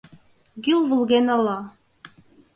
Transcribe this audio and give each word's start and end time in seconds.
Гӱл 0.63 0.81
вылген 0.89 1.27
ала 1.35 1.59